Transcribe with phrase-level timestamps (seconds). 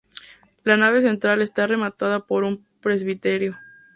[0.63, 3.55] La nave central está rematada por un presbiterio.